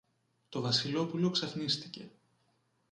Το 0.49 0.61
Βασιλόπουλο 0.61 1.29
ξαφνίστηκε. 1.29 2.09